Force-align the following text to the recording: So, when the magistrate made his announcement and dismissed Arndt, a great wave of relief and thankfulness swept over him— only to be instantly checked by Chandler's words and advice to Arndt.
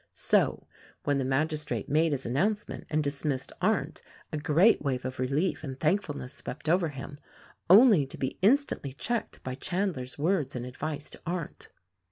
So, 0.13 0.65
when 1.03 1.19
the 1.19 1.25
magistrate 1.25 1.87
made 1.87 2.11
his 2.11 2.25
announcement 2.25 2.87
and 2.89 3.03
dismissed 3.03 3.53
Arndt, 3.61 4.01
a 4.33 4.37
great 4.39 4.81
wave 4.81 5.05
of 5.05 5.19
relief 5.19 5.63
and 5.63 5.79
thankfulness 5.79 6.33
swept 6.33 6.67
over 6.67 6.89
him— 6.89 7.19
only 7.69 8.07
to 8.07 8.17
be 8.17 8.39
instantly 8.41 8.93
checked 8.93 9.43
by 9.43 9.53
Chandler's 9.53 10.17
words 10.17 10.55
and 10.55 10.65
advice 10.65 11.11
to 11.11 11.21
Arndt. 11.27 11.69